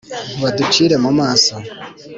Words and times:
Baducire 0.41 0.95
mu 1.03 1.11
maso 1.19 1.53